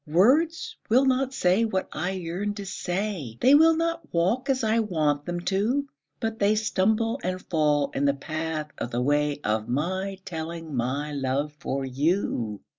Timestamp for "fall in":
7.39-8.05